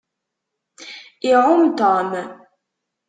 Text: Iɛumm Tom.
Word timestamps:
Iɛumm 1.29 1.63
Tom. 1.77 2.09